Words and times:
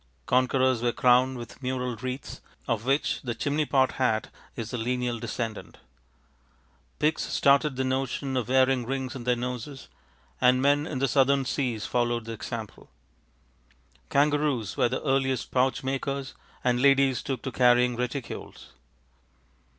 Conquerors 0.25 0.81
were 0.81 0.91
crowned 0.91 1.37
with 1.37 1.61
mural 1.61 1.95
wreaths, 1.95 2.41
of 2.67 2.85
which 2.85 3.21
the 3.21 3.35
chimney 3.35 3.67
pot 3.67 3.91
hat 3.91 4.29
is 4.55 4.71
the 4.71 4.77
lineal 4.79 5.19
descendant; 5.19 5.77
pigs 6.97 7.21
started 7.21 7.75
the 7.75 7.83
notion 7.83 8.35
of 8.35 8.49
wearing 8.49 8.83
rings 8.83 9.15
in 9.15 9.25
their 9.25 9.35
noses, 9.35 9.89
and 10.41 10.59
man 10.59 10.87
in 10.87 10.97
the 10.97 11.07
southern 11.07 11.45
seas 11.45 11.85
followed 11.85 12.25
the 12.25 12.31
example; 12.33 12.89
kangaroos 14.09 14.75
were 14.75 14.89
the 14.89 15.03
earliest 15.03 15.51
pouch 15.51 15.83
makers 15.83 16.33
and 16.63 16.81
ladies 16.81 17.21
took 17.21 17.43
to 17.43 17.51
carrying 17.51 17.95
reticules. 17.95 18.71